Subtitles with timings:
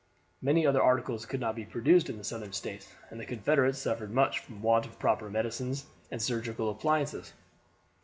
[0.41, 4.09] Many other articles could not be produced in the Southern States, and the Confederates suffered
[4.09, 7.33] much from the want of proper medicines and surgical appliances.